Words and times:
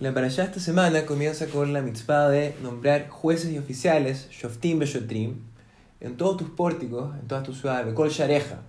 La 0.00 0.14
parashá 0.14 0.44
esta 0.44 0.60
semana 0.60 1.06
comienza 1.06 1.46
con 1.46 1.72
la 1.72 1.82
mitzvah 1.82 2.28
de 2.28 2.54
nombrar 2.62 3.08
jueces 3.08 3.50
y 3.50 3.58
oficiales, 3.58 4.28
shoftim 4.30 4.78
beshotrim, 4.78 5.40
en 5.98 6.16
todos 6.16 6.36
tus 6.36 6.50
pórticos, 6.50 7.16
en 7.20 7.26
todas 7.26 7.42
tus 7.42 7.58
ciudades, 7.58 7.86
bekol 7.86 8.08
shareja. 8.08 8.60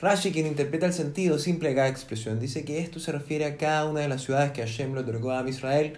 Rashi, 0.00 0.32
quien 0.32 0.48
interpreta 0.48 0.86
el 0.86 0.92
sentido 0.92 1.38
simple 1.38 1.68
de 1.68 1.76
cada 1.76 1.86
expresión, 1.86 2.40
dice 2.40 2.64
que 2.64 2.80
esto 2.80 2.98
se 2.98 3.12
refiere 3.12 3.44
a 3.44 3.56
cada 3.56 3.86
una 3.86 4.00
de 4.00 4.08
las 4.08 4.22
ciudades 4.22 4.50
que 4.50 4.62
Hashem 4.62 4.92
lo 4.92 5.02
otorgó 5.02 5.30
a 5.30 5.48
Israel 5.48 5.92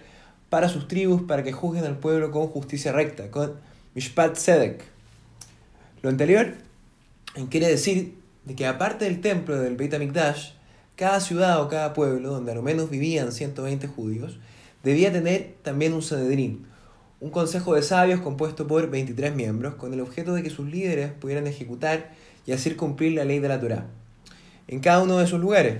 para 0.51 0.69
sus 0.69 0.87
tribus, 0.87 1.23
para 1.23 1.41
que 1.41 1.51
juzguen 1.51 1.85
al 1.85 1.97
pueblo 1.97 2.29
con 2.29 2.45
justicia 2.45 2.91
recta, 2.91 3.31
con 3.31 3.55
mishpat 3.95 4.35
sedek. 4.35 4.83
Lo 6.03 6.11
anterior 6.11 6.53
quiere 7.49 7.67
decir 7.67 8.19
de 8.45 8.53
que 8.53 8.67
aparte 8.67 9.05
del 9.05 9.19
templo 9.19 9.59
del 9.59 9.77
Beit 9.77 9.95
HaMikdash, 9.95 10.51
cada 10.95 11.19
ciudad 11.19 11.61
o 11.61 11.67
cada 11.67 11.93
pueblo 11.93 12.31
donde 12.31 12.51
a 12.51 12.55
lo 12.55 12.61
menos 12.61 12.89
vivían 12.89 13.31
120 13.31 13.87
judíos 13.87 14.39
debía 14.83 15.11
tener 15.11 15.55
también 15.61 15.93
un 15.93 16.01
Sanedrín, 16.01 16.65
un 17.19 17.29
consejo 17.29 17.75
de 17.75 17.83
sabios 17.83 18.19
compuesto 18.21 18.67
por 18.67 18.89
23 18.89 19.35
miembros 19.35 19.75
con 19.75 19.93
el 19.93 20.01
objeto 20.01 20.33
de 20.33 20.43
que 20.43 20.49
sus 20.49 20.67
líderes 20.67 21.11
pudieran 21.11 21.47
ejecutar 21.47 22.11
y 22.45 22.51
hacer 22.51 22.75
cumplir 22.75 23.13
la 23.13 23.25
ley 23.25 23.39
de 23.39 23.47
la 23.47 23.59
Torá 23.59 23.87
en 24.67 24.79
cada 24.79 25.03
uno 25.03 25.17
de 25.17 25.25
esos 25.25 25.39
lugares. 25.39 25.79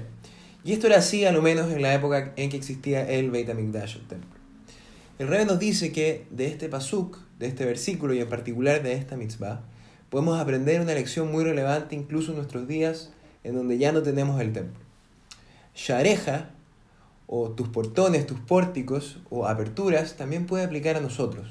Y 0.64 0.74
esto 0.74 0.88
era 0.88 0.98
así 0.98 1.26
a 1.26 1.32
lo 1.32 1.42
menos 1.42 1.72
en 1.72 1.82
la 1.82 1.94
época 1.94 2.34
en 2.36 2.50
que 2.50 2.58
existía 2.58 3.10
el 3.10 3.32
Beit 3.32 3.50
HaMikdash, 3.50 3.96
el 3.96 4.08
templo. 4.08 4.30
El 5.18 5.28
rey 5.28 5.46
nos 5.46 5.60
dice 5.60 5.92
que 5.92 6.26
de 6.30 6.48
este 6.48 6.70
pasuk, 6.70 7.18
de 7.40 7.48
este 7.48 7.66
versículo 7.66 8.14
y 8.14 8.20
en 8.20 8.30
particular 8.30 8.84
de 8.84 8.94
esta 8.94 9.18
mitzvah, 9.18 9.62
podemos 10.10 10.40
aprender 10.40 10.82
una 10.82 10.94
lección 10.94 11.32
muy 11.32 11.44
relevante 11.44 11.96
incluso 11.96 12.32
en 12.32 12.38
nuestros 12.38 12.68
días 12.68 13.12
en 13.44 13.56
donde 13.56 13.78
ya 13.78 13.92
no 13.92 14.04
tenemos 14.04 14.40
el 14.42 14.54
templo. 14.54 14.91
Shareja, 15.76 16.52
o 17.34 17.50
tus 17.52 17.70
portones, 17.70 18.28
tus 18.28 18.40
pórticos 18.40 19.20
o 19.30 19.48
aperturas, 19.48 20.18
también 20.18 20.46
puede 20.46 20.66
aplicar 20.66 20.98
a 20.98 21.02
nosotros, 21.02 21.48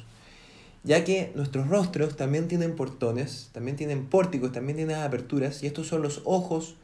ya 0.85 1.05
que 1.05 1.33
nuestros 1.35 1.69
rostros 1.69 2.17
también 2.17 2.49
tienen 2.49 2.77
portones, 2.77 3.49
también 3.53 3.77
tienen 3.77 4.05
pórticos, 4.07 4.53
también 4.53 4.77
tienen 4.77 4.97
aperturas, 4.97 5.63
y 5.63 5.67
estos 5.67 5.87
son 5.87 6.03
los 6.03 6.21
ojos, 6.27 6.75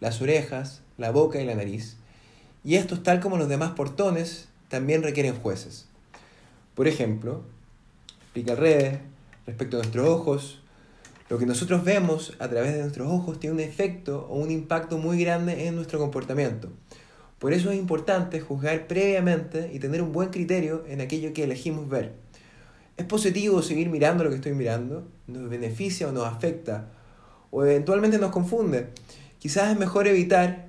las 0.00 0.20
orejas, 0.20 0.82
la 0.98 1.12
boca 1.12 1.40
y 1.40 1.46
la 1.46 1.54
nariz. 1.54 1.96
Y 2.64 2.74
estos, 2.74 3.04
tal 3.04 3.20
como 3.20 3.36
los 3.36 3.48
demás 3.48 3.70
portones, 3.70 4.48
también 4.68 5.04
requieren 5.04 5.36
jueces. 5.36 5.86
Por 6.74 6.88
ejemplo, 6.88 7.42
explica 8.22 8.52
al 8.52 9.00
respecto 9.46 9.76
a 9.76 9.80
nuestros 9.80 10.08
ojos, 10.08 10.60
lo 11.30 11.38
que 11.38 11.46
nosotros 11.46 11.84
vemos 11.84 12.34
a 12.40 12.48
través 12.48 12.72
de 12.74 12.80
nuestros 12.80 13.06
ojos 13.08 13.38
tiene 13.38 13.54
un 13.54 13.60
efecto 13.60 14.26
o 14.28 14.36
un 14.36 14.50
impacto 14.50 14.98
muy 14.98 15.22
grande 15.22 15.68
en 15.68 15.76
nuestro 15.76 16.00
comportamiento. 16.00 16.70
Por 17.38 17.52
eso 17.52 17.70
es 17.70 17.78
importante 17.78 18.40
juzgar 18.40 18.88
previamente 18.88 19.70
y 19.72 19.78
tener 19.78 20.02
un 20.02 20.10
buen 20.10 20.30
criterio 20.30 20.84
en 20.88 21.00
aquello 21.00 21.32
que 21.32 21.44
elegimos 21.44 21.88
ver. 21.88 22.14
¿Es 22.96 23.06
positivo 23.06 23.62
seguir 23.62 23.90
mirando 23.90 24.24
lo 24.24 24.30
que 24.30 24.36
estoy 24.36 24.54
mirando? 24.54 25.06
¿Nos 25.28 25.48
beneficia 25.48 26.08
o 26.08 26.12
nos 26.12 26.26
afecta? 26.26 26.88
¿O 27.52 27.64
eventualmente 27.64 28.18
nos 28.18 28.32
confunde? 28.32 28.88
Quizás 29.38 29.70
es 29.70 29.78
mejor 29.78 30.08
evitar 30.08 30.66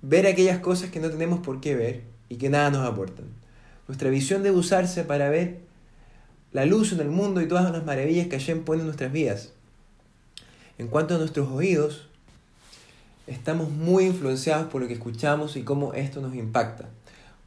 ver 0.00 0.28
aquellas 0.28 0.60
cosas 0.60 0.90
que 0.90 1.00
no 1.00 1.10
tenemos 1.10 1.40
por 1.40 1.60
qué 1.60 1.74
ver 1.74 2.04
y 2.28 2.36
que 2.36 2.50
nada 2.50 2.70
nos 2.70 2.88
aportan. 2.88 3.26
Nuestra 3.88 4.10
visión 4.10 4.44
debe 4.44 4.56
usarse 4.56 5.02
para 5.02 5.28
ver 5.28 5.58
la 6.52 6.66
luz 6.66 6.92
en 6.92 7.00
el 7.00 7.08
mundo 7.08 7.42
y 7.42 7.48
todas 7.48 7.72
las 7.72 7.84
maravillas 7.84 8.28
que 8.28 8.38
Hashem 8.38 8.62
pone 8.62 8.82
en 8.82 8.86
nuestras 8.86 9.10
vidas. 9.10 9.57
En 10.78 10.86
cuanto 10.86 11.16
a 11.16 11.18
nuestros 11.18 11.50
oídos, 11.50 12.06
estamos 13.26 13.68
muy 13.68 14.04
influenciados 14.04 14.68
por 14.68 14.80
lo 14.80 14.86
que 14.86 14.94
escuchamos 14.94 15.56
y 15.56 15.62
cómo 15.62 15.92
esto 15.92 16.20
nos 16.20 16.36
impacta. 16.36 16.88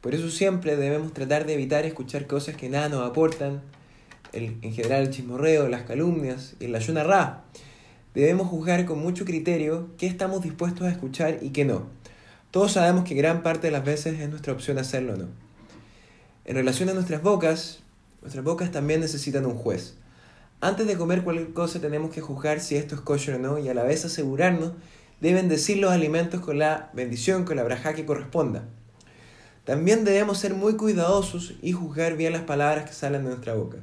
Por 0.02 0.14
eso 0.14 0.28
siempre 0.28 0.76
debemos 0.76 1.14
tratar 1.14 1.46
de 1.46 1.54
evitar 1.54 1.86
escuchar 1.86 2.26
cosas 2.26 2.56
que 2.56 2.68
nada 2.68 2.90
nos 2.90 3.08
aportan, 3.08 3.62
en 4.34 4.60
general 4.60 5.04
el 5.04 5.10
chismorreo, 5.10 5.68
las 5.68 5.84
calumnias 5.84 6.56
y 6.60 6.66
la 6.66 6.78
yuna 6.78 7.04
ra. 7.04 7.44
Debemos 8.14 8.48
juzgar 8.48 8.84
con 8.84 8.98
mucho 8.98 9.24
criterio 9.24 9.88
qué 9.96 10.06
estamos 10.06 10.42
dispuestos 10.42 10.86
a 10.86 10.90
escuchar 10.90 11.38
y 11.40 11.50
qué 11.50 11.64
no. 11.64 11.86
Todos 12.50 12.72
sabemos 12.72 13.04
que 13.04 13.14
gran 13.14 13.42
parte 13.42 13.68
de 13.68 13.70
las 13.70 13.84
veces 13.84 14.20
es 14.20 14.28
nuestra 14.28 14.52
opción 14.52 14.76
hacerlo 14.76 15.14
o 15.14 15.16
no. 15.16 15.28
En 16.44 16.56
relación 16.56 16.90
a 16.90 16.92
nuestras 16.92 17.22
bocas, 17.22 17.78
nuestras 18.20 18.44
bocas 18.44 18.70
también 18.70 19.00
necesitan 19.00 19.46
un 19.46 19.54
juez. 19.54 19.96
Antes 20.64 20.86
de 20.86 20.96
comer 20.96 21.24
cualquier 21.24 21.52
cosa 21.52 21.80
tenemos 21.80 22.12
que 22.12 22.20
juzgar 22.20 22.60
si 22.60 22.76
esto 22.76 22.94
es 22.94 23.00
kosher 23.00 23.34
o 23.34 23.38
no 23.40 23.58
y 23.58 23.68
a 23.68 23.74
la 23.74 23.82
vez 23.82 24.04
asegurarnos 24.04 24.74
de 25.20 25.32
bendecir 25.32 25.78
los 25.78 25.90
alimentos 25.90 26.40
con 26.40 26.60
la 26.60 26.88
bendición, 26.92 27.44
con 27.44 27.56
la 27.56 27.64
braja 27.64 27.94
que 27.94 28.06
corresponda. 28.06 28.68
También 29.64 30.04
debemos 30.04 30.38
ser 30.38 30.54
muy 30.54 30.76
cuidadosos 30.76 31.54
y 31.62 31.72
juzgar 31.72 32.16
bien 32.16 32.32
las 32.32 32.42
palabras 32.42 32.84
que 32.84 32.92
salen 32.92 33.24
de 33.24 33.30
nuestra 33.30 33.54
boca. 33.54 33.78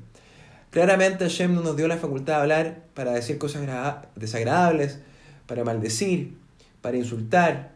Claramente 0.69 1.25
Hashem 1.25 1.53
no 1.53 1.59
nos 1.59 1.75
dio 1.75 1.89
la 1.89 1.97
facultad 1.97 2.35
de 2.35 2.41
hablar 2.43 2.83
para 2.93 3.11
decir 3.11 3.37
cosas 3.37 3.67
desagradables, 4.15 4.99
para 5.47 5.65
maldecir, 5.65 6.37
para 6.79 6.95
insultar, 6.95 7.73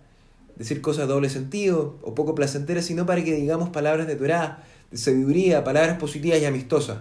decir 0.56 0.80
cosas 0.80 1.10
de 1.10 1.14
doble 1.14 1.30
sentido 1.30 2.00
o 2.04 2.16
poco 2.16 2.36
placenteras, 2.36 2.86
sino 2.86 3.06
para 3.06 3.22
que 3.22 3.36
digamos 3.36 3.68
palabras 3.68 4.08
de 4.08 4.16
Torah, 4.16 4.64
de 4.92 4.98
sabiduría, 4.98 5.66
palabras 5.66 5.98
positivas 5.98 6.40
y 6.40 6.46
amistosas. 6.46 7.00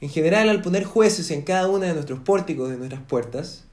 En 0.00 0.08
general, 0.08 0.48
al 0.48 0.60
poner 0.60 0.84
jueces 0.84 1.30
en 1.30 1.42
cada 1.42 1.68
una 1.68 1.86
de 1.86 1.94
nuestros 1.94 2.20
pórticos, 2.20 2.70
de 2.70 2.76
nuestras 2.76 3.02
puertas, 3.02 3.64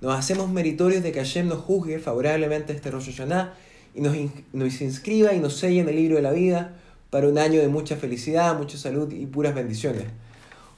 nos 0.00 0.16
hacemos 0.16 0.50
meritorios 0.50 1.02
de 1.02 1.12
que 1.12 1.18
Hashem 1.18 1.48
nos 1.48 1.58
juzgue 1.58 1.98
favorablemente 1.98 2.72
este 2.72 2.90
Rosh 2.90 3.10
Hashanah 3.10 3.54
y 3.94 4.00
nos, 4.00 4.16
nos 4.52 4.80
inscriba 4.80 5.34
y 5.34 5.40
nos 5.40 5.56
selle 5.56 5.80
en 5.80 5.88
el 5.88 5.96
libro 5.96 6.16
de 6.16 6.22
la 6.22 6.32
vida 6.32 6.76
para 7.10 7.28
un 7.28 7.38
año 7.38 7.60
de 7.60 7.68
mucha 7.68 7.96
felicidad, 7.96 8.56
mucha 8.56 8.78
salud 8.78 9.12
y 9.12 9.26
puras 9.26 9.54
bendiciones. 9.54 10.04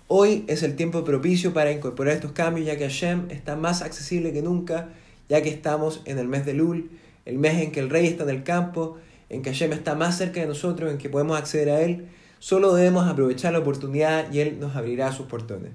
Hoy 0.08 0.44
es 0.48 0.62
el 0.62 0.74
tiempo 0.74 1.04
propicio 1.04 1.52
para 1.52 1.70
incorporar 1.70 2.14
estos 2.14 2.32
cambios, 2.32 2.66
ya 2.66 2.76
que 2.76 2.84
Hashem 2.84 3.30
está 3.30 3.56
más 3.56 3.82
accesible 3.82 4.32
que 4.32 4.42
nunca, 4.42 4.88
ya 5.28 5.42
que 5.42 5.50
estamos 5.50 6.02
en 6.04 6.18
el 6.18 6.26
mes 6.26 6.44
de 6.44 6.54
Lul, 6.54 6.90
el 7.26 7.38
mes 7.38 7.62
en 7.62 7.70
que 7.70 7.80
el 7.80 7.90
rey 7.90 8.06
está 8.06 8.24
en 8.24 8.30
el 8.30 8.42
campo, 8.42 8.98
en 9.28 9.42
que 9.42 9.50
Hashem 9.50 9.72
está 9.72 9.94
más 9.94 10.18
cerca 10.18 10.40
de 10.40 10.46
nosotros, 10.46 10.90
en 10.90 10.98
que 10.98 11.08
podemos 11.08 11.38
acceder 11.38 11.70
a 11.70 11.80
Él 11.82 12.08
Solo 12.40 12.74
debemos 12.74 13.06
aprovechar 13.06 13.52
la 13.52 13.58
oportunidad 13.58 14.32
y 14.32 14.40
Él 14.40 14.58
nos 14.58 14.74
abrirá 14.74 15.12
sus 15.12 15.26
portones. 15.26 15.72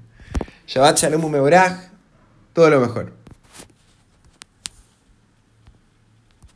Shabbat 0.65 0.97
Shalom 0.97 1.31
Meorach, 1.31 1.91
todo 2.53 2.71
lo 2.71 2.81
mejor. 2.81 3.13